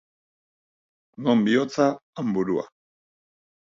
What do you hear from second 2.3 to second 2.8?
burua